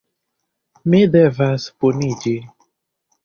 [0.93, 2.35] Mi devas puniĝi.